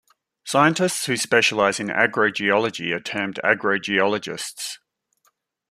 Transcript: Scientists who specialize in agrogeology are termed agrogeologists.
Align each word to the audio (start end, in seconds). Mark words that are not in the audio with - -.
Scientists 0.47 1.05
who 1.05 1.15
specialize 1.15 1.79
in 1.79 1.89
agrogeology 1.89 2.91
are 2.91 2.99
termed 2.99 3.39
agrogeologists. 3.43 4.79